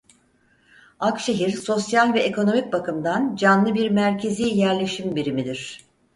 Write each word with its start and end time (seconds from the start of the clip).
Akşehir 0.99 1.49
sosyal 1.51 2.13
ve 2.13 2.19
ekonomik 2.19 2.73
bakımdan 2.73 3.35
canlı 3.35 3.73
bir 3.75 3.89
merkezî 3.89 4.43
yerleşim 4.43 5.15
birimidir. 5.15 5.85